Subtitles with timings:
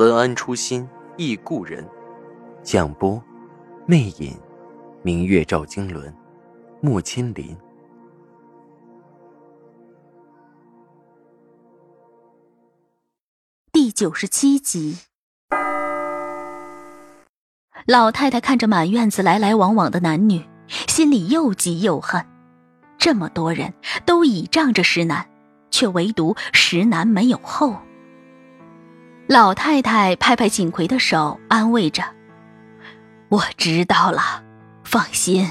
[0.00, 1.86] 文安初心忆故人，
[2.62, 3.22] 蒋波，
[3.84, 4.34] 魅影，
[5.02, 6.10] 明月照经纶，
[6.80, 7.54] 木千林。
[13.70, 14.96] 第九十七集，
[17.84, 20.42] 老太太看着满院子来来往往的男女，
[20.88, 22.24] 心里又急又恨。
[22.96, 23.74] 这么多人
[24.06, 25.28] 都倚仗着石楠，
[25.70, 27.76] 却唯独石楠没有后。
[29.30, 32.02] 老太太拍拍锦葵的手，安慰着
[33.30, 34.42] ：“我知道了，
[34.82, 35.48] 放心，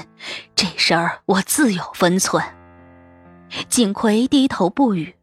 [0.54, 2.44] 这事儿我自有分寸。”
[3.70, 5.14] 锦葵低头不语。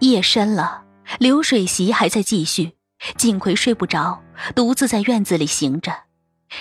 [0.00, 0.82] 夜深了，
[1.18, 2.72] 流水席还在继续，
[3.16, 4.20] 锦葵睡不着，
[4.54, 5.94] 独自在院子里行着。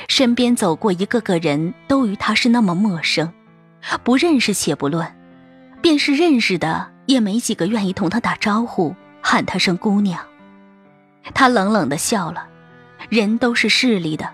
[0.08, 3.34] 身边走过一个个人，都与他是那么陌生，
[4.02, 5.14] 不认识且不论，
[5.82, 10.26] 便是认识的，也没几个愿意同他打招呼，喊他声姑娘。
[11.34, 12.48] 他冷冷的笑了，
[13.10, 14.30] 人都是势利的。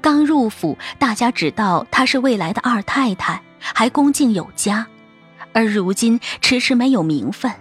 [0.00, 4.84] 刚入府，大家只道她是未来的二太太，还恭敬有加；
[5.52, 7.52] 而如今迟迟没有名分。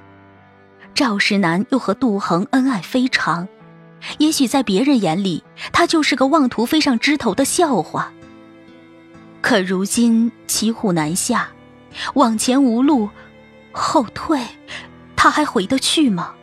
[0.93, 3.47] 赵石南又和杜恒恩爱非常，
[4.17, 8.11] 也许在别人眼里，他就是个妄图飞上枝头的笑话。
[9.41, 11.49] 可如今骑虎难下，
[12.15, 13.09] 往前无路，
[13.71, 14.41] 后退，
[15.15, 16.34] 他还回得去吗？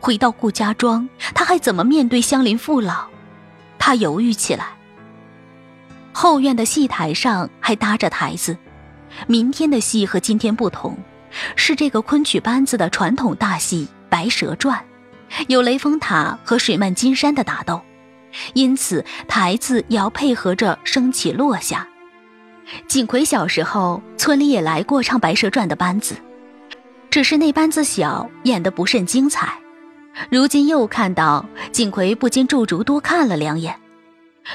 [0.00, 3.06] 回到顾家庄，他还怎么面对乡邻父老？
[3.78, 4.68] 他犹豫起来。
[6.12, 8.56] 后院的戏台上还搭着台子，
[9.26, 10.96] 明天的戏和今天不同，
[11.56, 14.82] 是这个昆曲班子的传统大戏《白蛇传》，
[15.48, 17.82] 有雷峰塔和水漫金山的打斗，
[18.54, 21.86] 因此台子也要配合着升起落下。
[22.88, 26.16] 锦葵小时候村里也来过唱《白蛇传》的班子，
[27.10, 29.52] 只是那班子小，演得不甚精彩。
[30.30, 33.80] 如今又看到锦葵，不禁驻足多看了两眼。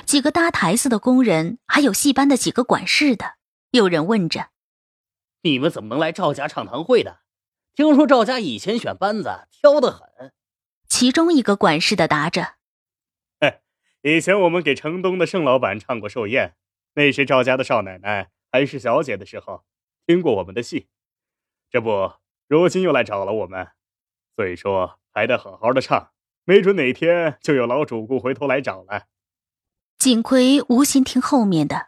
[0.06, 3.36] 几个搭台子的工人，还有戏班的几个管事的，
[3.72, 4.50] 有人问着
[5.44, 7.20] ：“你们怎么能来赵家唱堂会的？
[7.76, 10.34] 听说赵家以前选班子挑得很。”
[10.90, 12.56] 其中一个管事的答着
[14.02, 16.56] ：“以前我们给城东的盛老板唱过寿宴，
[16.96, 19.64] 那时赵家的少奶奶还是小姐的时候，
[20.08, 20.88] 听过我们的戏。
[21.70, 22.14] 这不，
[22.48, 23.68] 如今又来找了我们，
[24.36, 26.12] 所以说。”还得好好的唱，
[26.46, 29.08] 没准哪天就有老主顾回头来找了。
[30.00, 31.88] 锦葵无心听后面的，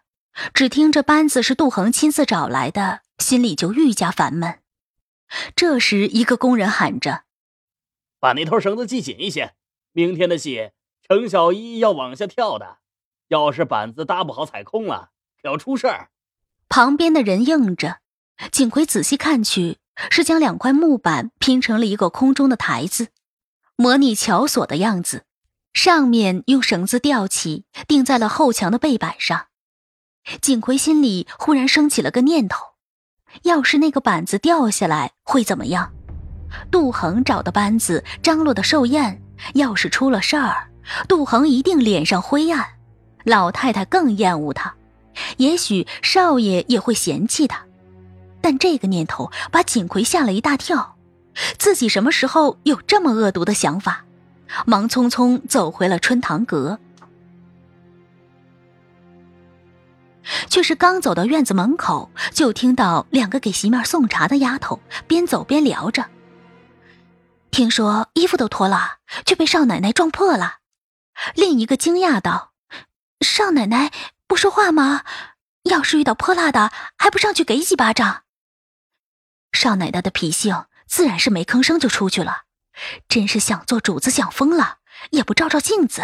[0.53, 4.59] 只听这班子是杜恒亲自找来的，心里就愈加烦闷。
[5.55, 7.23] 这时，一个工人喊着
[8.19, 9.53] ：“把那头绳子系紧一些，
[9.93, 10.71] 明天的戏
[11.07, 12.79] 程小一要往下跳的，
[13.29, 15.11] 要是板子搭不好踩空了，
[15.41, 16.09] 可要出事儿。”
[16.67, 17.99] 旁边的人应着，
[18.51, 19.77] 锦葵仔细看去。
[20.09, 23.09] 是将两块木板拼成了一个空中的台子，
[23.83, 25.25] 模拟桥索的样子，
[25.73, 29.47] 上面用绳子吊起，钉在了后墙的背板上。
[30.39, 32.63] 锦葵心里忽然升起了个念头：
[33.41, 35.91] 要是那个板子掉下来会怎么样？
[36.71, 39.21] 杜恒找的班子张罗的寿宴，
[39.53, 40.69] 要是出了事儿，
[41.09, 42.65] 杜恒一定脸上灰暗，
[43.25, 44.73] 老太太更厌恶他，
[45.35, 47.65] 也许少爷也会嫌弃他。
[48.39, 50.92] 但这个念头把锦葵吓了一大跳，
[51.57, 54.05] 自己什么时候有这么恶毒的想法？
[54.65, 56.77] 忙匆匆走回了春堂阁，
[60.47, 66.07] 却是刚走到院子门口，就听到两个给席面送茶的丫头边走边聊着。
[67.49, 70.57] 听说衣服都脱了，却被少奶奶撞破了。
[71.35, 72.53] 另一个惊讶道
[73.21, 73.91] ：“少奶奶
[74.27, 75.03] 不说话吗？
[75.63, 78.23] 要是遇到泼辣的，还不上去给几巴掌？”
[79.53, 82.43] 少奶奶的脾性自然是没吭声就出去了，
[83.07, 84.79] 真是想做主子想疯了，
[85.11, 86.03] 也不照照镜子。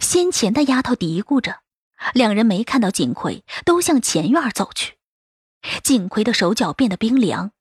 [0.00, 1.60] 先前的丫头嘀咕着，
[2.14, 4.96] 两人没看到锦葵，都向前院走去。
[5.82, 7.52] 锦葵的手脚变得冰凉，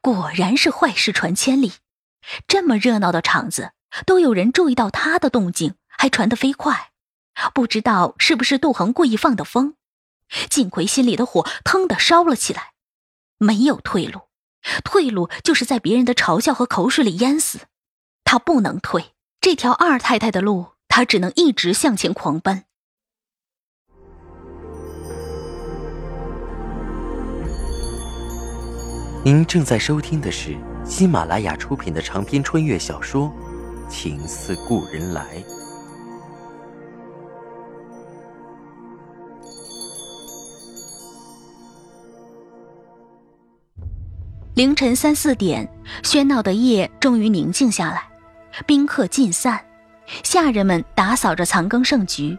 [0.00, 1.72] 果然是坏事传千里。
[2.46, 3.72] 这么热闹的场子，
[4.06, 6.90] 都有人注意到他的动静，还传得飞快。
[7.54, 9.76] 不知道是不是杜恒故意放的风，
[10.50, 12.72] 锦葵心里的火腾的烧了起来。
[13.38, 14.27] 没有退路，
[14.84, 17.60] 退路就是在别人的嘲笑和口水里淹死。
[18.24, 22.64] 他不能退，这条二太太的路，他只能一直向前狂奔。
[29.24, 33.30] 您正在收听的是喜马拉雅出品的长篇穿越小说
[33.90, 35.42] 《情似故人来》。
[44.58, 45.68] 凌晨三四点，
[46.02, 48.08] 喧闹的夜终于宁静下来，
[48.66, 49.64] 宾客尽散，
[50.24, 52.36] 下人们打扫着残羹剩菊。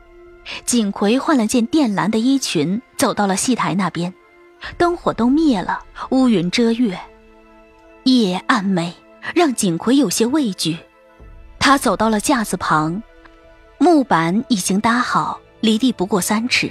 [0.66, 4.13] 锦葵换了件靛蓝的衣裙，走到了戏台那边，
[4.77, 5.80] 灯火都灭了，
[6.10, 7.00] 乌云遮月，
[8.04, 8.94] 夜暗美，
[9.33, 10.77] 让锦葵有些畏惧。
[11.57, 13.01] 他走到了架子旁，
[13.77, 16.69] 木板已经搭好，离地不过三尺，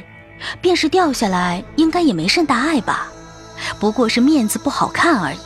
[0.61, 3.11] 便是掉下来，应该也没甚大碍吧。
[3.79, 5.39] 不过是面子不好看而已。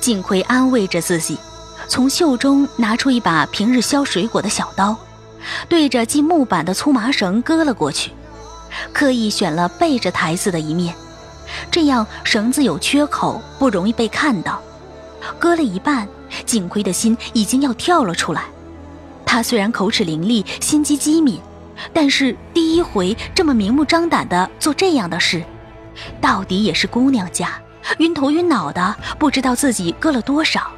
[0.00, 1.38] 景葵安慰着自己，
[1.88, 4.96] 从袖中拿出一把平日削水果的小刀，
[5.68, 8.12] 对着系木板的粗麻绳割了过去，
[8.92, 10.94] 刻意选了背着台子的一面，
[11.70, 14.62] 这样绳子有缺口，不容易被看到。
[15.38, 16.06] 割了一半，
[16.46, 18.44] 景葵的心已经要跳了出来。
[19.26, 21.40] 他虽然口齿伶俐，心机机敏，
[21.92, 25.42] 但是第一回这么明目张胆的做这样的事。
[26.20, 27.60] 到底也是姑娘家，
[27.98, 30.70] 晕头晕脑的，不知道自己割了多少。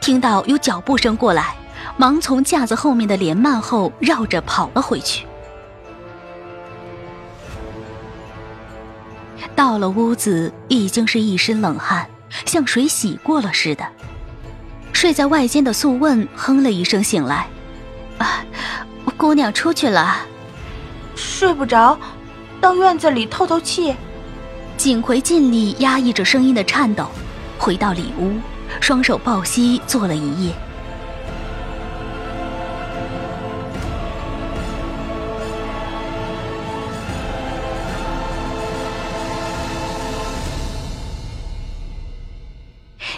[0.00, 1.54] 听到有脚步声过来，
[1.96, 5.26] 忙从架子后面的帘幔后绕着跑了回去。
[9.54, 12.06] 到了屋子，已经是一身冷汗，
[12.44, 13.86] 像水洗过了似的。
[14.92, 17.46] 睡在外间的素问哼了一声醒来
[18.18, 18.44] ：“啊，
[19.16, 20.16] 姑娘出去了，
[21.14, 21.98] 睡不着，
[22.60, 23.94] 到院子里透透气。”
[24.76, 27.08] 锦葵尽力压抑着声音的颤抖，
[27.58, 28.38] 回到里屋，
[28.80, 30.54] 双手抱膝坐了一夜。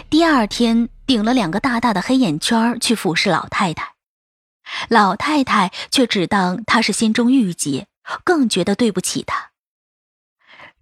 [0.09, 3.93] 第二天，顶了两个大大的黑眼圈去服侍老太太，
[4.87, 7.85] 老太太却只当他是心中郁结，
[8.23, 9.48] 更觉得对不起他。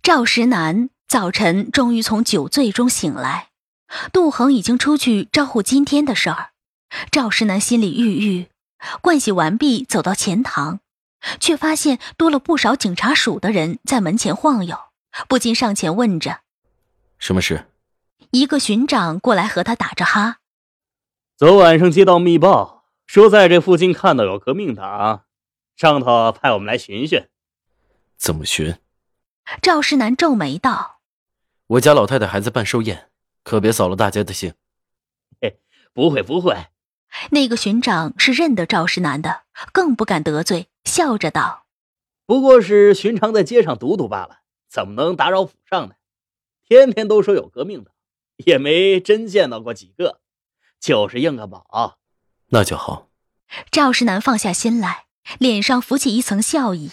[0.08, 3.50] 赵石南早晨终于从酒醉中醒来，
[4.14, 6.52] 杜恒已经出去招呼今天的事儿。
[7.12, 8.48] 赵石南心里郁郁，
[9.02, 10.80] 盥洗完毕，走到前堂，
[11.42, 14.78] 却发现多了不少警察署的人在门前晃悠，
[15.28, 16.40] 不禁上前问着
[17.20, 17.66] ：“什么事？”
[18.32, 20.38] 一个巡长过来和他打着哈
[21.36, 25.26] ：“昨晚上接到密报，说在这附近看到有革命党，
[25.76, 27.28] 上头派我们来寻寻。”
[28.18, 28.74] 怎么巡？
[29.62, 31.00] 赵世南皱眉道
[31.68, 33.10] ：“我家老太太还在办寿宴，
[33.44, 34.54] 可别扫了大家的兴。
[35.42, 35.60] ”“嘿，
[35.94, 36.68] 不会不会。”
[37.32, 41.66] 那个巡长是认得赵世南的，更不敢得罪，笑着道
[42.28, 45.96] ：“不过是寻常在街上堵堵罢了，怎么能打扰府上呢？
[46.68, 47.92] 天天都说有革命的，
[48.36, 50.20] 也没真见到过几个，
[50.80, 52.00] 就是应个宝。
[52.52, 53.08] ”“那就好。”
[53.72, 55.06] 赵世南放下心来，
[55.40, 56.92] 脸上浮起一层笑意。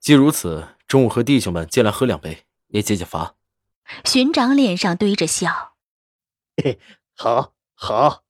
[0.00, 0.68] 既如此。
[0.92, 3.34] 中午和弟兄们进来喝两杯，也解解乏。
[4.04, 5.72] 巡长脸上堆着笑，
[6.62, 6.78] 嘿，
[7.16, 8.24] 好，好。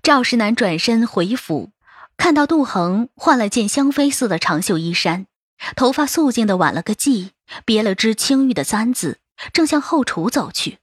[0.00, 1.72] 赵石南转身回府，
[2.16, 5.26] 看到杜恒换了件香妃似的长袖衣衫，
[5.74, 7.30] 头发素净的挽了个髻，
[7.64, 9.18] 别了支青玉的簪子，
[9.52, 10.78] 正向后厨走去。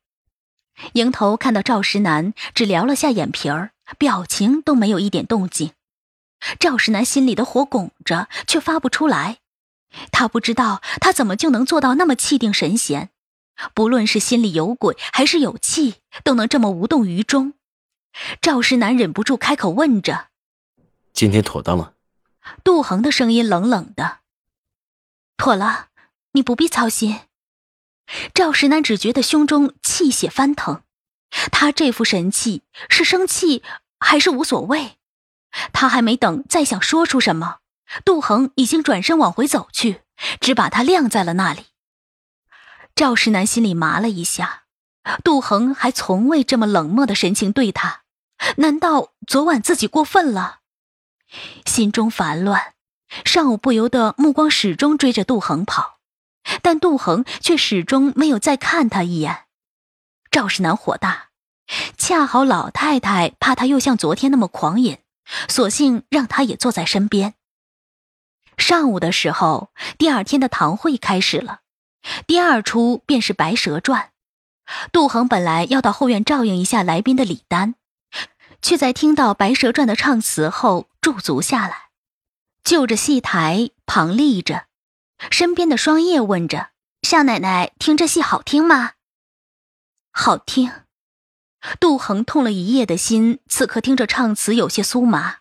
[0.95, 5.71] 迎头看到赵石南，只撩了下眼皮儿，表情都没有一点动静。
[6.59, 9.37] 赵石南心里的火拱着，却发不出来。
[10.11, 13.09] 他不知道他怎么就能做到那么气定神闲，
[13.73, 17.53] 不论是心里有鬼还是有气，都能这么无动于衷。
[18.41, 20.27] 赵石南忍不住开口问着
[21.13, 21.93] ：“今天妥当了？”
[22.63, 24.19] 杜恒的声音冷冷的
[25.35, 25.87] ：“妥了，
[26.33, 27.21] 你不必操心。”
[28.33, 30.83] 赵石南只觉得胸中气血翻腾，
[31.51, 33.63] 他这副神气是生气
[33.99, 34.97] 还是无所谓？
[35.73, 37.57] 他还没等再想说出什么。
[38.03, 40.01] 杜恒已经转身往回走去，
[40.39, 41.65] 只把他晾在了那里。
[42.95, 44.63] 赵世南心里麻了一下，
[45.23, 48.03] 杜恒还从未这么冷漠的神情对他，
[48.57, 50.59] 难道昨晚自己过分了？
[51.65, 52.73] 心中烦乱，
[53.25, 55.99] 上午不由得目光始终追着杜恒跑，
[56.61, 59.45] 但杜恒却始终没有再看他一眼。
[60.31, 61.29] 赵世南火大，
[61.97, 64.99] 恰好老太太怕他又像昨天那么狂饮，
[65.49, 67.33] 索性让他也坐在身边。
[68.57, 71.59] 上午的时候，第二天的堂会开始了。
[72.27, 74.01] 第二出便是《白蛇传》。
[74.91, 77.75] 杜恒本来要到后院照应一下来宾的礼单，
[78.61, 81.89] 却在听到《白蛇传》的唱词后，驻足下来，
[82.63, 84.65] 就着戏台旁立着。
[85.29, 86.69] 身边的双叶问着
[87.03, 88.93] ：“少奶奶，听这戏好听吗
[90.11, 90.71] ？”“好听。”
[91.79, 95.37] 杜恒痛了一夜的心，此刻听着唱词有些酥麻。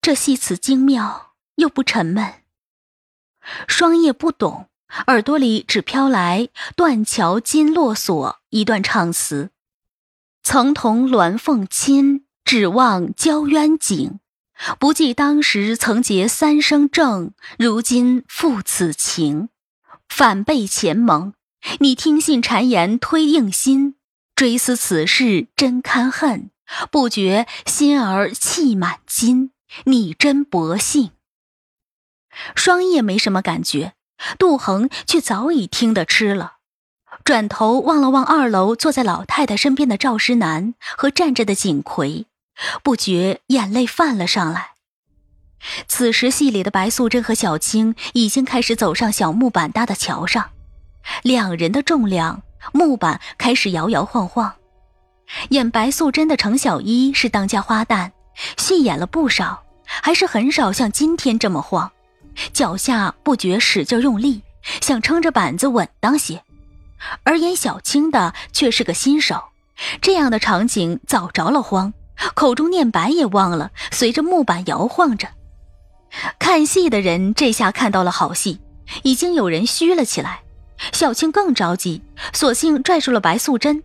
[0.00, 2.34] 这戏词精妙又不沉闷。
[3.68, 4.68] 双叶不懂，
[5.06, 9.50] 耳朵里只飘来“断桥金络锁”一段唱词
[10.42, 14.20] ：“曾同鸾凤亲，指望交渊景。”
[14.78, 19.48] 不记当时曾结三生正，如今负此情，
[20.08, 21.34] 反背前盟。
[21.80, 23.96] 你听信谗言推硬心，
[24.36, 26.50] 追思此事真堪恨，
[26.92, 29.50] 不觉心儿气满襟。
[29.86, 31.10] 你真薄幸。
[32.54, 33.94] 双叶没什么感觉，
[34.38, 36.54] 杜恒却早已听得吃了，
[37.24, 42.26] 转头望了望二楼坐在老太太身边的赵石南和站着的景葵。
[42.84, 44.74] 不觉眼泪泛了上来。
[45.88, 50.50] 此时，戏里的白素贞和小青已经开始走上小木板搭的桥上，
[51.22, 54.54] 两人的重量，木板开始摇摇晃晃。
[55.48, 58.12] 演白素贞的程小一是当家花旦，
[58.56, 61.90] 戏演了不少，还是很少像今天这么晃，
[62.52, 64.42] 脚下不觉使劲用力，
[64.80, 66.42] 想撑着板子稳当些。
[67.22, 69.42] 而演小青的却是个新手，
[70.00, 71.92] 这样的场景早着了慌。
[72.34, 75.28] 口中念白也忘了，随着木板摇晃着。
[76.38, 78.60] 看戏的人这下看到了好戏，
[79.02, 80.42] 已经有人虚了起来。
[80.92, 83.82] 小青更着急，索性拽住了白素贞。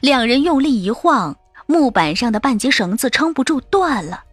[0.00, 1.36] 两人用力一晃，
[1.66, 4.24] 木板上的半截绳子撑不住断了，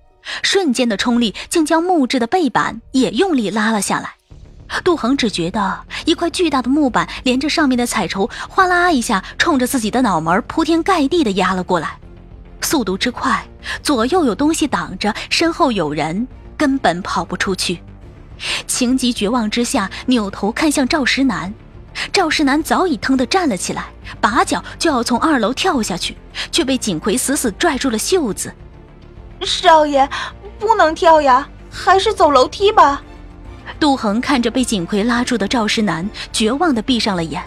[0.41, 4.15] 瞬间的冲力竟将木质的背板也用力拉了下来。
[4.83, 11.97] 杜恒只觉得一块巨大的木板连着上面的彩绸，哗啦一下冲着自己的脑门铺天盖地的压了过来。
[12.61, 13.43] 速度之快，
[13.81, 17.81] 左右有东西挡着，身后有人，根本跑不出去。
[18.67, 21.51] 情急绝望之下，扭头看向赵石南，
[22.13, 23.87] 赵石南早已腾地站了起来，
[24.21, 26.15] 拔脚就要从二楼跳下去，
[26.51, 28.53] 却被锦葵死死拽住了袖子。
[29.41, 30.07] 少爷，
[30.59, 33.01] 不能跳呀，还是走楼梯吧。
[33.79, 37.41] 杜恒看着被锦葵拉住的赵石南，绝望地闭上了眼。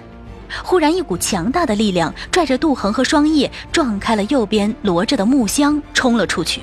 [0.63, 6.63] 忽然，一股强大的力量拽着杜恒和双叶撞开了右边摞着的木箱，冲了出去。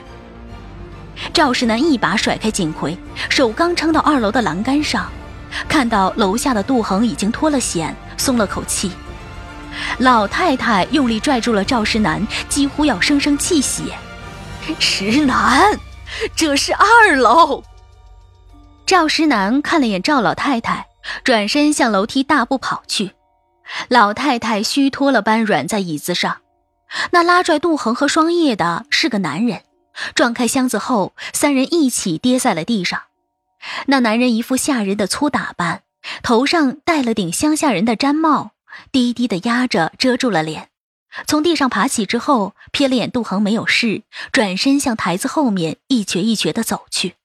[1.33, 2.97] 赵世南一把甩开锦葵，
[3.29, 5.09] 手刚撑到二楼的栏杆上，
[5.67, 8.91] 看到楼下的杜恒已经脱了险，松了口气。
[9.97, 13.83] 老太太用力拽住了赵世南，几乎要生生气血。
[14.77, 15.79] 石南，
[16.35, 17.63] 这是二楼。
[18.85, 20.87] 赵石南看了眼赵老太太，
[21.23, 23.13] 转身向楼梯大步跑去。
[23.87, 26.37] 老太太虚脱了般软在椅子上，
[27.11, 29.61] 那拉拽杜恒和双叶的是个男人。
[30.15, 33.01] 撞开箱子后，三人一起跌在了地上。
[33.87, 35.83] 那男人一副下人的粗打扮，
[36.23, 38.51] 头上戴了顶乡下人的毡帽，
[38.91, 40.69] 低低的压着遮住了脸。
[41.27, 47.15] 从地上爬起之后，瞥了眼杜恒没有事，转身向台子后面一瘸一瘸地走去。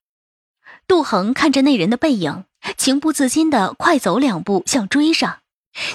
[0.86, 2.44] 杜恒看着那人的背影，
[2.76, 5.40] 情不自禁地快走两步想追上。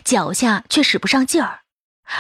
[0.04, 1.62] 脚下却使不上劲儿，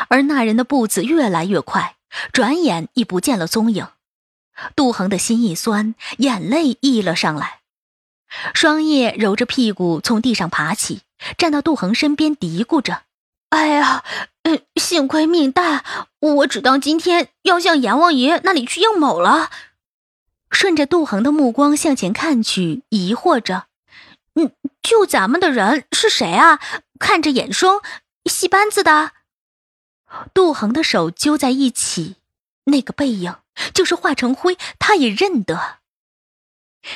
[0.07, 1.95] 而那人的步子越来越快，
[2.31, 3.87] 转眼已不见了踪影。
[4.75, 7.59] 杜恒的心一酸，眼泪溢了上来。
[8.53, 11.01] 双叶揉着屁股从地上爬起，
[11.37, 13.03] 站到杜恒身边，嘀咕着
[13.49, 14.03] ：“哎呀，
[14.75, 15.83] 幸亏命大，
[16.19, 19.49] 我只当今天要向阎王爷那里去应某了。”
[20.51, 23.67] 顺着杜恒的目光向前看去，疑惑着
[24.33, 24.51] ：“嗯，
[24.81, 26.59] 救咱们的人是谁啊？”
[26.99, 27.81] 看着眼生，
[28.25, 29.11] 戏班子的。
[30.33, 32.15] 杜恒的手揪在一起，
[32.65, 33.35] 那个背影
[33.73, 35.77] 就是化成灰，他也认得。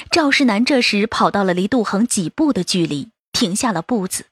[0.09, 4.25] 赵世南这时跑到了离杜恒几步的距离，停下了步子，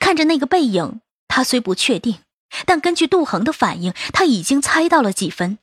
[0.00, 2.18] 看着那个背影，他虽不确定，
[2.64, 5.58] 但根据杜恒的反应，他已经猜到了几分。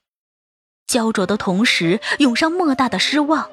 [0.88, 3.50] 焦灼的同时，涌上莫大的失望。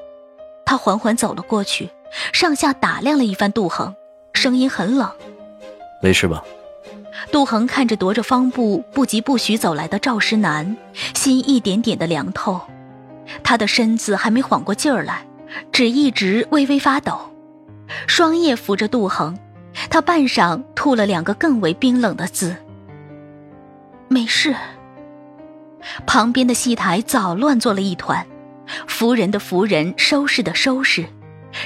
[0.67, 1.91] 他缓缓走了过去，
[2.33, 3.95] 上下打量了一番杜恒，
[4.35, 5.11] 声音很冷。
[6.03, 6.45] 没事吧？
[7.33, 10.77] 杜恒看着踱着方步不疾不徐走来的赵石南，
[11.15, 12.61] 心一点点的凉透。
[13.43, 15.27] 他的身子还没缓过劲儿来，
[15.73, 17.31] 只一直微微发抖。
[18.07, 19.37] 双叶扶着杜恒，
[19.89, 22.57] 他半晌吐了两个更为冰冷的字
[24.09, 24.55] ：“没事。”
[26.07, 28.27] 旁边的戏台早乱作了一团，
[28.87, 31.07] 扶人的扶人，收拾的收拾。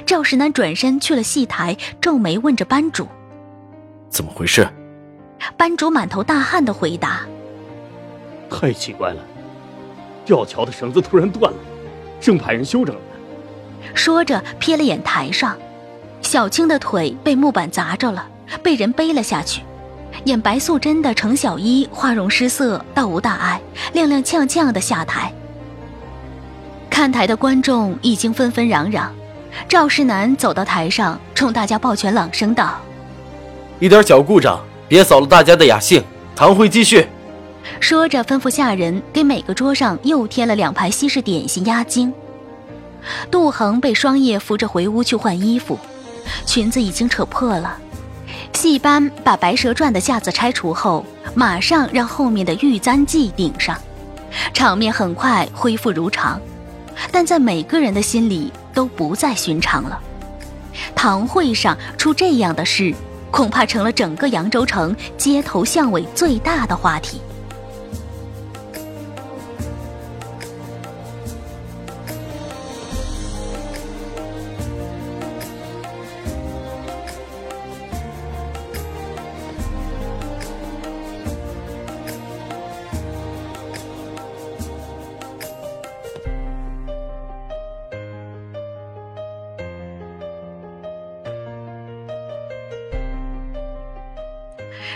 [0.06, 3.08] 赵石南转身去了戏台，皱眉问着班主。
[4.08, 4.68] 怎么回事？
[5.56, 7.22] 班主满头大汗的回答
[8.48, 9.22] ：“太奇怪了，
[10.24, 11.58] 吊桥的绳子突然断了，
[12.20, 13.00] 正派人修整呢。
[13.94, 15.58] 说着瞥了眼台上，
[16.34, 18.26] 小青的腿被木板砸着了，
[18.60, 19.62] 被人背了下去。
[20.24, 23.60] 演白素贞的程小一花容失色，倒无大碍，
[23.92, 25.32] 踉踉跄跄的下台。
[26.90, 29.14] 看台的观众已经纷纷嚷嚷。
[29.68, 32.80] 赵世南走到台上，冲大家抱拳朗声道
[33.78, 36.02] ：“一点小故障，别扫了大家的雅兴，
[36.34, 37.06] 堂会继续。”
[37.78, 42.12] 说着，吩咐下人给每个桌上又添了两排西式点心压惊。
[43.30, 45.78] 杜恒被双叶扶着回屋去换衣服，
[46.46, 47.76] 裙子已经扯破了。
[48.52, 51.04] 戏班把《白蛇传》的架子拆除后，
[51.34, 53.78] 马上让后面的玉簪记顶上，
[54.52, 56.40] 场面很快恢复如常。
[57.10, 60.00] 但在每个人的心里都不再寻常了。
[60.94, 62.94] 堂会上出这样的事，
[63.30, 67.20] 恐怕成了整个扬州城街头巷尾最大的话题。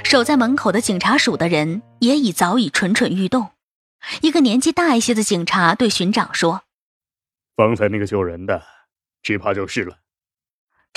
[0.09, 3.50] 守在门口的警察署的人也已早已蠢蠢欲动。
[4.23, 6.65] 一个年纪大一些的警察对巡长说
[7.55, 8.65] ：“方才那个救人的，
[9.21, 9.99] 只怕就是了。”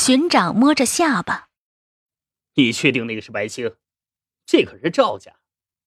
[0.02, 1.50] 巡长摸着下巴
[2.56, 3.76] ：“你确定那个是白青？
[4.46, 5.36] 这可是赵家，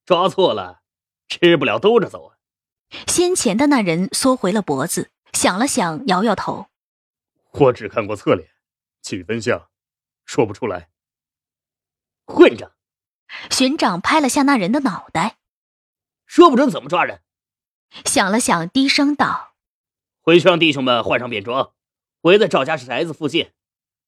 [0.04, 0.82] 抓错了，
[1.26, 2.36] 吃不了兜着走啊！”
[3.08, 6.66] 先前的那人缩回了脖子，想了想，摇摇头
[7.52, 8.50] ：“我只看过侧脸，
[9.00, 9.70] 几分像，
[10.26, 10.90] 说不出来。”
[12.28, 12.70] 混账！
[13.50, 15.36] 巡长拍了下那人的脑袋，
[16.26, 17.20] 说不准怎么抓人。
[18.04, 19.54] 想了想，低声道
[20.20, 21.72] ：“回去让弟兄们换上便装，
[22.22, 23.50] 围在赵家宅子附近，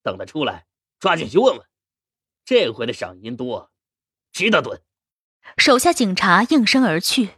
[0.03, 0.65] 等他出来，
[0.99, 1.65] 抓进去问问。
[2.43, 3.71] 这回的赏银多，
[4.31, 4.81] 值得蹲。”
[5.57, 7.29] 手下警察应声而去。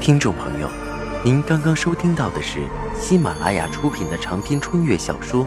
[0.00, 0.70] 听众朋友，
[1.22, 2.66] 您刚刚收听到的是
[2.98, 5.46] 喜马拉雅出品的长篇穿越小说。